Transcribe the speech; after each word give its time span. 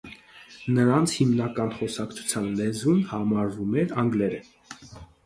Նրանց 0.77 1.11
հիմնական 1.17 1.69
խոսակցական 1.81 2.47
լեզուն 2.61 3.05
համարվում 3.11 3.77
է 3.83 3.85
անգլերենը։ 4.05 4.41